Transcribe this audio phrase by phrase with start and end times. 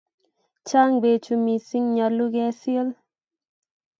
[0.67, 2.87] Chang' pechu missing', nyalu kesil.